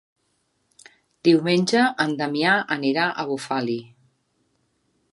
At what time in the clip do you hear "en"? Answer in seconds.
2.05-2.17